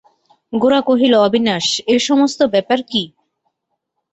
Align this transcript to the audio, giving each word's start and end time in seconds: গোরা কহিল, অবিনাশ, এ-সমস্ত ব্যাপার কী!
গোরা 0.53 0.81
কহিল, 0.81 1.13
অবিনাশ, 1.19 1.65
এ-সমস্ত 1.87 2.39
ব্যাপার 2.53 2.79
কী! 2.83 3.03